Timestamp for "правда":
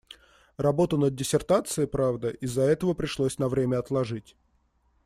1.87-2.29